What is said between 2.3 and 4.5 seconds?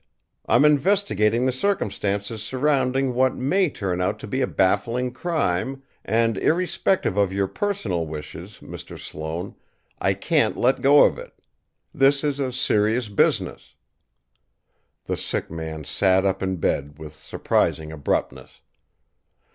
surrounding what may turn out to be a